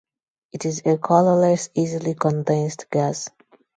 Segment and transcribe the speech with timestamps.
[0.51, 3.29] It is a colorless easily condensed gas.